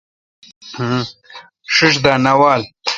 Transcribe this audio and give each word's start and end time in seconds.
ݭݭ 1.73 1.93
دا 2.03 2.13
نہ 2.23 2.33
وال۔ 2.39 2.61